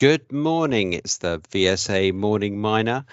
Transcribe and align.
Good 0.00 0.32
morning. 0.32 0.94
It's 0.94 1.18
the 1.18 1.40
VSA 1.52 2.14
Morning 2.14 2.58
Miner. 2.58 3.04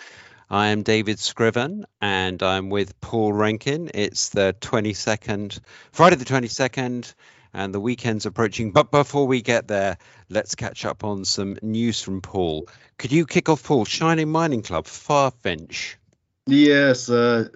I 0.49 0.67
am 0.67 0.83
David 0.83 1.19
Scriven 1.19 1.85
and 1.99 2.41
I'm 2.41 2.69
with 2.69 3.01
Paul 3.01 3.33
Rankin. 3.33 3.91
It's 3.93 4.29
the 4.29 4.55
22nd, 4.61 5.59
Friday 5.91 6.15
the 6.15 6.23
22nd, 6.23 7.13
and 7.53 7.73
the 7.73 7.81
weekend's 7.81 8.25
approaching. 8.25 8.71
But 8.71 8.89
before 8.89 9.27
we 9.27 9.41
get 9.41 9.67
there, 9.67 9.97
let's 10.29 10.55
catch 10.55 10.85
up 10.85 11.03
on 11.03 11.25
some 11.25 11.57
news 11.61 12.01
from 12.01 12.21
Paul. 12.21 12.69
Could 12.97 13.11
you 13.11 13.25
kick 13.25 13.49
off, 13.49 13.65
Paul? 13.65 13.83
Shanghai 13.83 14.23
Mining 14.23 14.61
Club, 14.61 14.85
Firefinch. 14.85 15.95
Yes, 16.45 17.09
uh, 17.09 17.49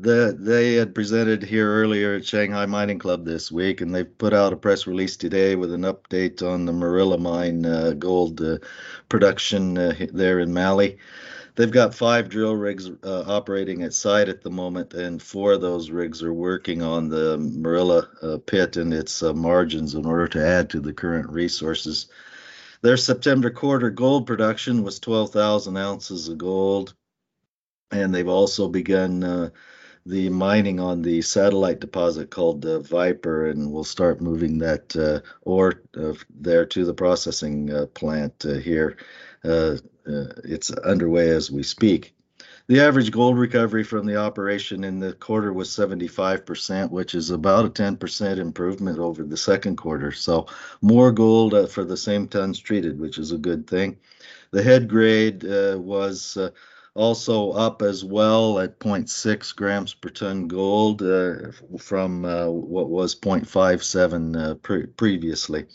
the, 0.00 0.36
they 0.38 0.74
had 0.74 0.94
presented 0.94 1.42
here 1.42 1.72
earlier 1.72 2.16
at 2.16 2.26
Shanghai 2.26 2.66
Mining 2.66 2.98
Club 2.98 3.24
this 3.24 3.50
week, 3.52 3.80
and 3.80 3.94
they've 3.94 4.18
put 4.18 4.32
out 4.32 4.52
a 4.52 4.56
press 4.56 4.86
release 4.86 5.16
today 5.16 5.54
with 5.56 5.72
an 5.72 5.82
update 5.82 6.42
on 6.42 6.64
the 6.64 6.72
Morila 6.72 7.18
mine 7.18 7.64
uh, 7.64 7.92
gold 7.92 8.40
uh, 8.40 8.58
production 9.08 9.78
uh, 9.78 9.94
there 10.12 10.40
in 10.40 10.52
Mali. 10.52 10.98
They've 11.56 11.70
got 11.70 11.94
five 11.94 12.28
drill 12.28 12.56
rigs 12.56 12.90
uh, 13.04 13.24
operating 13.26 13.82
at 13.82 13.94
site 13.94 14.28
at 14.28 14.42
the 14.42 14.50
moment, 14.50 14.92
and 14.94 15.22
four 15.22 15.52
of 15.52 15.60
those 15.60 15.90
rigs 15.90 16.22
are 16.22 16.34
working 16.34 16.82
on 16.82 17.08
the 17.08 17.38
Morila 17.38 18.08
uh, 18.22 18.38
pit 18.38 18.76
and 18.76 18.92
its 18.92 19.22
uh, 19.22 19.32
margins 19.32 19.94
in 19.94 20.04
order 20.04 20.26
to 20.28 20.44
add 20.44 20.70
to 20.70 20.80
the 20.80 20.92
current 20.92 21.30
resources. 21.30 22.08
Their 22.82 22.96
September 22.96 23.50
quarter 23.50 23.90
gold 23.90 24.26
production 24.26 24.82
was 24.82 24.98
12,000 24.98 25.76
ounces 25.76 26.28
of 26.28 26.38
gold, 26.38 26.94
and 27.92 28.12
they've 28.12 28.28
also 28.28 28.68
begun 28.68 29.52
the 30.06 30.28
mining 30.28 30.80
on 30.80 31.02
the 31.02 31.22
satellite 31.22 31.80
deposit 31.80 32.30
called 32.30 32.64
uh, 32.66 32.80
Viper, 32.80 33.46
and 33.46 33.72
we'll 33.72 33.84
start 33.84 34.20
moving 34.20 34.58
that 34.58 34.94
uh, 34.96 35.20
ore 35.42 35.82
uh, 35.96 36.12
there 36.38 36.66
to 36.66 36.84
the 36.84 36.94
processing 36.94 37.72
uh, 37.72 37.86
plant 37.86 38.44
uh, 38.44 38.54
here. 38.54 38.96
It's 39.44 40.70
underway 40.70 41.30
as 41.30 41.50
we 41.50 41.62
speak. 41.62 42.14
The 42.66 42.80
average 42.80 43.10
gold 43.10 43.38
recovery 43.38 43.84
from 43.84 44.06
the 44.06 44.16
operation 44.16 44.84
in 44.84 44.98
the 44.98 45.12
quarter 45.12 45.52
was 45.52 45.68
75%, 45.68 46.90
which 46.90 47.14
is 47.14 47.30
about 47.30 47.66
a 47.66 47.70
10% 47.70 48.38
improvement 48.38 48.98
over 48.98 49.22
the 49.22 49.36
second 49.36 49.76
quarter. 49.76 50.12
So, 50.12 50.46
more 50.80 51.12
gold 51.12 51.70
for 51.70 51.84
the 51.84 51.96
same 51.96 52.26
tons 52.26 52.58
treated, 52.58 52.98
which 52.98 53.18
is 53.18 53.32
a 53.32 53.38
good 53.38 53.66
thing. 53.66 53.98
The 54.50 54.62
head 54.62 54.88
grade 54.88 55.42
was 55.44 56.38
also 56.94 57.50
up 57.50 57.82
as 57.82 58.04
well 58.04 58.60
at 58.60 58.78
0.6 58.78 59.56
grams 59.56 59.94
per 59.94 60.10
ton 60.10 60.46
gold 60.46 61.02
uh, 61.02 61.50
from 61.78 62.24
uh, 62.24 62.46
what 62.46 62.88
was 62.88 63.14
0.57 63.16 64.36
uh, 64.36 64.54
pre- 64.54 64.86
previously. 64.86 65.66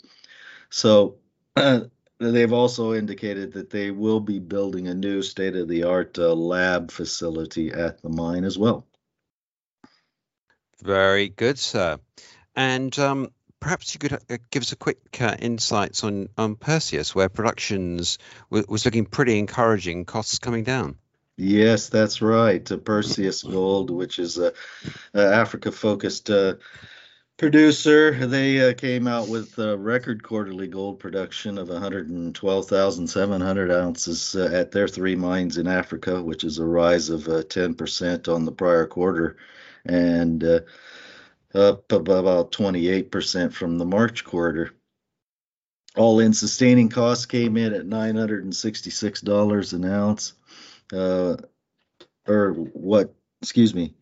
So 0.70 1.16
they've 2.18 2.52
also 2.52 2.94
indicated 2.94 3.52
that 3.52 3.70
they 3.70 3.90
will 3.90 4.20
be 4.20 4.38
building 4.38 4.88
a 4.88 4.94
new 4.94 5.20
state 5.22 5.56
of 5.56 5.68
the 5.68 5.84
art 5.84 6.18
uh, 6.18 6.34
lab 6.34 6.90
facility 6.90 7.70
at 7.70 8.00
the 8.00 8.08
mine 8.08 8.44
as 8.44 8.56
well. 8.56 8.86
Very 10.82 11.28
good, 11.28 11.58
sir. 11.58 11.98
And 12.56 12.98
um, 12.98 13.28
perhaps 13.60 13.94
you 13.94 13.98
could 13.98 14.14
uh, 14.14 14.38
give 14.50 14.62
us 14.62 14.72
a 14.72 14.76
quick 14.76 14.98
uh, 15.20 15.36
insights 15.38 16.02
on, 16.02 16.30
on 16.38 16.56
Perseus, 16.56 17.14
where 17.14 17.28
productions 17.28 18.16
w- 18.50 18.64
was 18.66 18.86
looking 18.86 19.04
pretty 19.04 19.38
encouraging, 19.38 20.06
costs 20.06 20.38
coming 20.38 20.64
down. 20.64 20.96
Yes, 21.40 21.88
that's 21.88 22.20
right. 22.20 22.68
Perseus 22.84 23.42
Gold, 23.42 23.90
which 23.90 24.18
is 24.18 24.36
a, 24.36 24.52
a 25.14 25.34
Africa-focused 25.34 26.28
uh, 26.28 26.56
producer, 27.38 28.26
they 28.26 28.60
uh, 28.60 28.74
came 28.74 29.08
out 29.08 29.26
with 29.26 29.58
a 29.58 29.78
record 29.78 30.22
quarterly 30.22 30.66
gold 30.66 30.98
production 30.98 31.56
of 31.56 31.70
112,700 31.70 33.72
ounces 33.72 34.36
uh, 34.36 34.50
at 34.52 34.70
their 34.70 34.86
three 34.86 35.16
mines 35.16 35.56
in 35.56 35.66
Africa, 35.66 36.22
which 36.22 36.44
is 36.44 36.58
a 36.58 36.66
rise 36.66 37.08
of 37.08 37.22
10% 37.22 38.28
uh, 38.28 38.34
on 38.34 38.44
the 38.44 38.52
prior 38.52 38.86
quarter, 38.86 39.38
and 39.86 40.44
uh, 40.44 40.60
up 41.54 41.90
about 41.90 42.52
28% 42.52 43.54
from 43.54 43.78
the 43.78 43.86
March 43.86 44.24
quarter. 44.24 44.72
All 45.96 46.20
in 46.20 46.34
sustaining 46.34 46.90
costs 46.90 47.24
came 47.24 47.56
in 47.56 47.72
at 47.72 47.86
$966 47.86 49.72
an 49.72 49.84
ounce 49.86 50.34
uh, 50.92 51.36
or 52.26 52.52
what? 52.52 53.14
Excuse 53.42 53.74
me, 53.74 53.94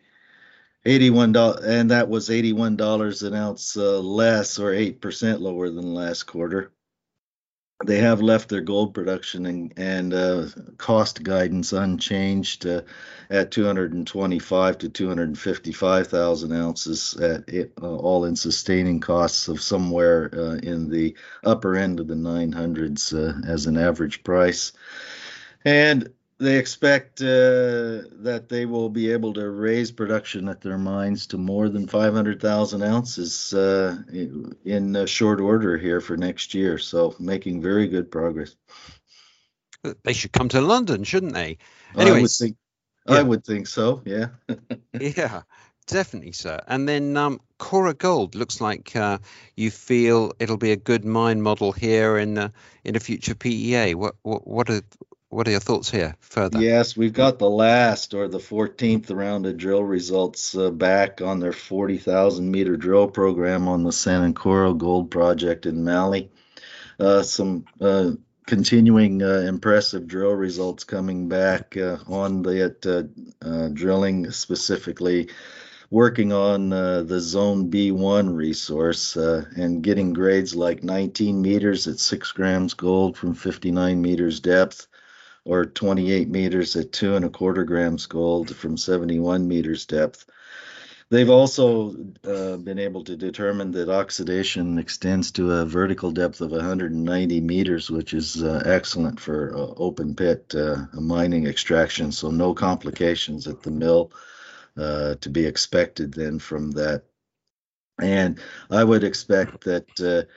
eighty-one 0.85 1.33
dollars, 1.33 1.65
and 1.65 1.91
that 1.91 2.09
was 2.09 2.31
eighty-one 2.31 2.77
dollars 2.77 3.23
an 3.23 3.35
ounce 3.35 3.77
uh, 3.77 4.01
less, 4.01 4.59
or 4.59 4.73
eight 4.73 5.01
percent 5.01 5.41
lower 5.41 5.71
than 5.71 5.95
last 5.95 6.25
quarter. 6.25 6.73
They 7.87 7.99
have 7.99 8.21
left 8.21 8.49
their 8.49 8.61
gold 8.61 8.93
production 8.93 9.47
and, 9.47 9.73
and 9.77 10.13
uh, 10.13 10.47
cost 10.79 11.23
guidance 11.23 11.73
unchanged 11.73 12.67
uh, 12.67 12.83
at 13.31 13.53
225 13.53 14.79
to 14.79 14.89
255,000 14.89 16.53
ounces 16.53 17.15
at 17.19 17.49
it, 17.49 17.73
uh, 17.81 17.95
all-in 17.95 18.35
sustaining 18.35 18.99
costs 18.99 19.47
of 19.47 19.61
somewhere 19.61 20.29
uh, 20.33 20.55
in 20.57 20.91
the 20.91 21.15
upper 21.45 21.77
end 21.77 22.01
of 22.01 22.09
the 22.09 22.15
900s 22.15 23.15
uh, 23.15 23.49
as 23.49 23.67
an 23.67 23.77
average 23.77 24.25
price. 24.25 24.73
And 25.65 26.13
they 26.39 26.57
expect 26.57 27.21
uh, 27.21 28.07
that 28.23 28.47
they 28.49 28.65
will 28.65 28.89
be 28.89 29.11
able 29.11 29.33
to 29.35 29.51
raise 29.51 29.91
production 29.91 30.49
at 30.49 30.61
their 30.61 30.79
mines 30.79 31.27
to 31.29 31.37
more 31.37 31.69
than 31.69 31.87
500,000 31.87 32.83
ounces 32.83 33.53
uh, 33.55 33.97
in 34.65 35.07
short 35.07 35.41
order 35.41 35.77
here 35.77 36.01
for 36.01 36.17
next 36.17 36.55
year. 36.55 36.79
So 36.79 37.17
making 37.19 37.61
very 37.61 37.89
good 37.89 38.11
progress. 38.11 38.55
They 40.05 40.13
should 40.13 40.33
come 40.33 40.49
to 40.51 40.61
London, 40.61 41.03
shouldn't 41.03 41.35
they? 41.35 41.59
Anyway, 41.97 42.19
I 42.19 42.23
would 42.23 42.31
think, 42.31 42.57
yeah. 43.09 43.15
I 43.17 43.23
would 43.23 43.45
think 43.45 43.67
so. 43.67 44.03
Yeah. 44.05 44.29
yeah, 45.01 45.43
definitely, 45.87 46.33
sir. 46.33 46.61
And 46.69 46.89
then 46.89 47.17
um, 47.17 47.41
Kora 47.59 47.95
Gold 47.95 48.35
looks 48.37 48.61
like 48.61 48.95
uh, 48.95 49.19
you 49.57 49.71
feel 49.71 50.33
it'll 50.39 50.57
be 50.57 50.73
a 50.73 50.77
good 50.77 51.05
mine 51.05 51.43
model 51.43 51.73
here 51.73 52.19
in 52.19 52.39
uh, 52.39 52.51
in 52.85 52.97
a 52.97 53.01
future 53.01 53.35
PEA. 53.35 53.95
What 53.95 54.17
what 54.23 54.47
what 54.47 54.71
are 54.71 54.83
what 55.31 55.47
are 55.47 55.51
your 55.51 55.61
thoughts 55.61 55.91
here 55.91 56.17
further? 56.21 56.61
Yes, 56.61 56.97
we've 56.97 57.13
got 57.13 57.39
the 57.39 57.51
last 57.51 58.15
or 58.15 58.29
the 58.29 58.39
14th 58.39 59.15
round 59.15 59.45
of 59.47 59.59
drill 59.59 59.85
results 59.85 60.57
uh, 60.57 60.71
back 60.71 61.21
on 61.21 61.39
their 61.39 61.53
40,000 61.53 62.51
meter 62.51 62.77
drill 62.77 63.09
program 63.09 63.69
on 63.69 63.83
the 63.83 63.93
San 63.93 64.33
Sanankoro 64.33 64.77
Gold 64.77 65.11
Project 65.11 65.67
in 65.67 65.85
Mali. 65.85 66.31
Uh, 66.99 67.23
some 67.23 67.67
uh, 67.81 68.13
continuing 68.47 69.23
uh, 69.23 69.45
impressive 69.47 70.09
drill 70.09 70.33
results 70.33 70.85
coming 70.85 71.29
back 71.29 71.77
uh, 71.77 71.99
on 72.07 72.43
the 72.43 73.13
uh, 73.43 73.69
drilling, 73.69 74.31
specifically 74.31 75.29
working 75.91 76.33
on 76.33 76.71
the 76.71 77.21
Zone 77.21 77.71
B1 77.71 78.35
resource 78.35 79.17
and 79.17 79.83
getting 79.83 80.13
grades 80.13 80.55
like 80.55 80.83
19 80.83 81.41
meters 81.41 81.87
at 81.87 81.99
6 81.99 82.33
grams 82.33 82.75
gold 82.75 83.17
from 83.17 83.35
59 83.35 84.01
meters 84.01 84.41
depth 84.41 84.87
or 85.49 85.65
28 85.65 86.29
meters 86.29 86.77
at 86.77 86.93
two 86.93 87.17
and 87.17 87.25
a 87.25 87.31
quarter 87.31 87.65
grams 87.65 88.05
gold 88.05 88.55
from 88.55 88.77
71 88.77 89.49
meters 89.49 89.87
depth. 89.87 90.27
They've 91.09 91.31
also 91.31 91.97
uh, 92.23 92.59
been 92.59 92.79
able 92.79 93.03
to 93.05 93.17
determine 93.17 93.71
that 93.71 93.89
oxidation 93.89 94.79
extends 94.79 95.31
to 95.33 95.53
a 95.53 95.65
vertical 95.65 96.11
depth 96.11 96.43
of 96.43 96.51
190 96.51 97.41
meters, 97.41 97.91
which 97.91 98.13
is 98.13 98.43
uh, 98.43 98.63
excellent 98.67 99.19
for 99.19 99.57
uh, 99.57 99.73
open 99.79 100.15
pit 100.15 100.55
uh, 100.55 100.85
mining 100.93 101.47
extraction. 101.47 102.13
So, 102.13 102.31
no 102.31 102.53
complications 102.53 103.47
at 103.47 103.63
the 103.63 103.71
mill 103.71 104.13
uh, 104.77 105.15
to 105.23 105.31
be 105.31 105.47
expected 105.47 106.13
then 106.13 106.39
from 106.39 106.73
that. 106.73 107.05
And 107.99 108.39
I 108.71 108.85
would 108.85 109.03
expect 109.03 109.65
that 109.65 109.89
uh, 109.99 110.31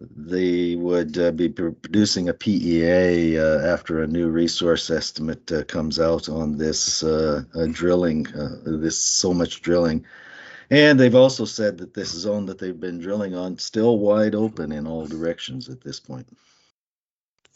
they 0.00 0.76
would 0.76 1.18
uh, 1.18 1.32
be 1.32 1.48
producing 1.48 2.28
a 2.28 2.34
PEA 2.34 3.38
uh, 3.38 3.58
after 3.60 4.02
a 4.02 4.06
new 4.06 4.28
resource 4.28 4.90
estimate 4.90 5.50
uh, 5.50 5.64
comes 5.64 5.98
out 5.98 6.28
on 6.28 6.56
this 6.56 7.02
uh, 7.02 7.42
drilling, 7.72 8.26
uh, 8.34 8.58
this 8.64 8.96
so 8.98 9.34
much 9.34 9.60
drilling. 9.60 10.04
And 10.70 11.00
they've 11.00 11.14
also 11.14 11.44
said 11.44 11.78
that 11.78 11.94
this 11.94 12.10
zone 12.10 12.46
that 12.46 12.58
they've 12.58 12.78
been 12.78 12.98
drilling 12.98 13.34
on 13.34 13.58
still 13.58 13.98
wide 13.98 14.34
open 14.34 14.70
in 14.70 14.86
all 14.86 15.06
directions 15.06 15.68
at 15.68 15.80
this 15.80 15.98
point. 15.98 16.28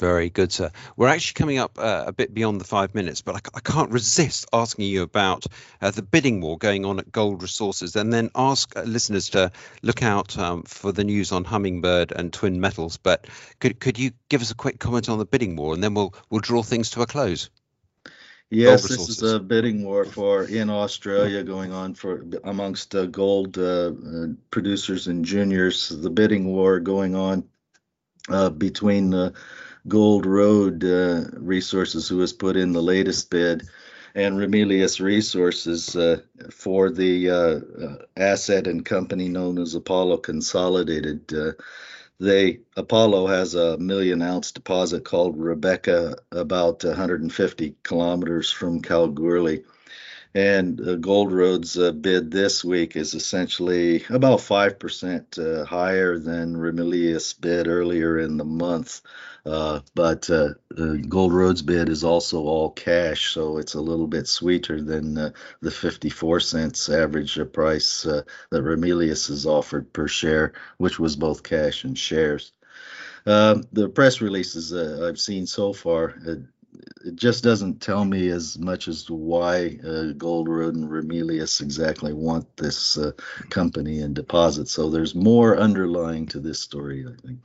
Very 0.02 0.30
good, 0.30 0.50
sir. 0.50 0.72
We're 0.96 1.06
actually 1.06 1.34
coming 1.34 1.58
up 1.58 1.78
uh, 1.78 2.02
a 2.08 2.12
bit 2.12 2.34
beyond 2.34 2.60
the 2.60 2.64
five 2.64 2.92
minutes, 2.92 3.22
but 3.22 3.36
I, 3.36 3.40
I 3.54 3.60
can't 3.60 3.92
resist 3.92 4.46
asking 4.52 4.86
you 4.86 5.02
about 5.02 5.46
uh, 5.80 5.92
the 5.92 6.02
bidding 6.02 6.40
war 6.40 6.58
going 6.58 6.84
on 6.84 6.98
at 6.98 7.12
Gold 7.12 7.40
Resources, 7.40 7.94
and 7.94 8.12
then 8.12 8.28
ask 8.34 8.76
uh, 8.76 8.82
listeners 8.82 9.28
to 9.28 9.52
look 9.80 10.02
out 10.02 10.36
um, 10.36 10.64
for 10.64 10.90
the 10.90 11.04
news 11.04 11.30
on 11.30 11.44
Hummingbird 11.44 12.10
and 12.10 12.32
Twin 12.32 12.60
Metals. 12.60 12.96
But 12.96 13.28
could 13.60 13.78
could 13.78 13.96
you 13.96 14.10
give 14.28 14.42
us 14.42 14.50
a 14.50 14.56
quick 14.56 14.80
comment 14.80 15.08
on 15.08 15.20
the 15.20 15.24
bidding 15.24 15.54
war, 15.54 15.72
and 15.72 15.84
then 15.84 15.94
we'll 15.94 16.12
we'll 16.30 16.40
draw 16.40 16.64
things 16.64 16.90
to 16.90 17.02
a 17.02 17.06
close. 17.06 17.48
Yes, 18.50 18.82
this 18.88 19.08
is 19.08 19.22
a 19.22 19.38
bidding 19.38 19.84
war 19.84 20.04
for 20.04 20.42
in 20.42 20.68
Australia 20.68 21.44
going 21.44 21.70
on 21.70 21.94
for 21.94 22.26
amongst 22.42 22.96
uh, 22.96 23.06
gold 23.06 23.56
uh, 23.56 23.92
uh, 23.92 24.26
producers 24.50 25.06
and 25.06 25.24
juniors. 25.24 25.90
The 25.90 26.10
bidding 26.10 26.48
war 26.48 26.80
going 26.80 27.14
on 27.14 27.44
between 28.58 29.32
Gold 29.88 30.26
Road 30.26 30.84
uh, 30.84 31.24
Resources, 31.32 32.08
who 32.08 32.20
has 32.20 32.32
put 32.32 32.56
in 32.56 32.72
the 32.72 32.82
latest 32.82 33.30
bid, 33.30 33.68
and 34.14 34.36
Ramelius 34.36 35.00
Resources 35.00 35.96
uh, 35.96 36.20
for 36.50 36.90
the 36.90 37.30
uh, 37.30 37.60
uh, 37.84 37.96
asset 38.16 38.66
and 38.66 38.84
company 38.84 39.28
known 39.28 39.58
as 39.58 39.74
Apollo 39.74 40.18
Consolidated. 40.18 41.32
Uh, 41.34 41.52
they 42.20 42.60
Apollo 42.76 43.26
has 43.26 43.54
a 43.54 43.78
million 43.78 44.22
ounce 44.22 44.52
deposit 44.52 45.04
called 45.04 45.36
Rebecca, 45.36 46.16
about 46.30 46.84
150 46.84 47.74
kilometers 47.82 48.50
from 48.50 48.80
Kalgoorlie. 48.80 49.64
And 50.34 50.80
uh, 50.80 50.94
Gold 50.96 51.30
Road's 51.30 51.76
uh, 51.78 51.92
bid 51.92 52.30
this 52.30 52.64
week 52.64 52.96
is 52.96 53.12
essentially 53.12 54.04
about 54.08 54.38
5% 54.38 55.38
uh, 55.38 55.64
higher 55.66 56.18
than 56.18 56.56
Ramelius 56.56 57.38
bid 57.38 57.68
earlier 57.68 58.18
in 58.18 58.38
the 58.38 58.44
month. 58.44 59.02
Uh, 59.44 59.80
but 59.94 60.30
uh, 60.30 60.54
Gold 61.08 61.34
Road's 61.34 61.60
bid 61.60 61.90
is 61.90 62.02
also 62.02 62.44
all 62.44 62.70
cash, 62.70 63.34
so 63.34 63.58
it's 63.58 63.74
a 63.74 63.80
little 63.80 64.06
bit 64.06 64.26
sweeter 64.26 64.80
than 64.80 65.18
uh, 65.18 65.30
the 65.60 65.70
54 65.70 66.40
cents 66.40 66.88
average 66.88 67.38
price 67.52 68.04
that 68.04 68.24
Ramelius 68.52 69.28
has 69.28 69.44
offered 69.44 69.92
per 69.92 70.08
share, 70.08 70.52
which 70.78 70.98
was 70.98 71.16
both 71.16 71.42
cash 71.42 71.84
and 71.84 71.98
shares. 71.98 72.52
Um, 73.26 73.64
the 73.72 73.88
press 73.88 74.20
releases 74.20 74.72
I've 74.72 75.20
seen 75.20 75.46
so 75.46 75.72
far 75.72 76.14
it 77.04 77.16
just 77.16 77.44
doesn't 77.44 77.80
tell 77.80 78.04
me 78.04 78.28
as 78.28 78.58
much 78.58 78.88
as 78.88 79.04
to 79.04 79.14
why 79.14 79.78
uh, 79.84 80.12
Gold 80.16 80.48
Road 80.48 80.74
and 80.74 80.88
Ramelius 80.88 81.60
exactly 81.60 82.12
want 82.12 82.56
this 82.56 82.96
uh, 82.96 83.12
company 83.50 84.00
and 84.00 84.14
deposit. 84.14 84.68
So 84.68 84.90
there's 84.90 85.14
more 85.14 85.56
underlying 85.56 86.26
to 86.28 86.40
this 86.40 86.60
story, 86.60 87.04
I 87.06 87.20
think. 87.26 87.40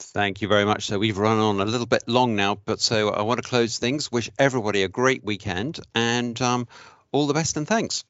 Thank 0.00 0.40
you 0.40 0.48
very 0.48 0.64
much. 0.64 0.86
So 0.86 0.98
we've 0.98 1.18
run 1.18 1.38
on 1.38 1.60
a 1.60 1.64
little 1.64 1.86
bit 1.86 2.04
long 2.06 2.36
now, 2.36 2.56
but 2.64 2.80
so 2.80 3.10
I 3.10 3.22
want 3.22 3.42
to 3.42 3.48
close 3.48 3.78
things. 3.78 4.10
Wish 4.12 4.30
everybody 4.38 4.84
a 4.84 4.88
great 4.88 5.24
weekend 5.24 5.80
and 5.94 6.40
um, 6.40 6.68
all 7.12 7.26
the 7.26 7.34
best 7.34 7.56
and 7.56 7.66
thanks. 7.66 8.04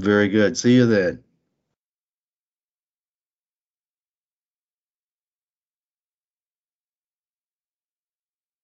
Very 0.00 0.28
good. 0.28 0.56
See 0.56 0.74
you 0.74 0.86
then. 0.86 1.22